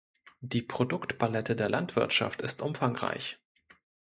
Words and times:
Die 0.39 0.63
Produktpalette 0.63 1.55
der 1.55 1.69
Landwirtschaft 1.69 2.41
ist 2.41 2.63
umfangreich. 2.63 3.37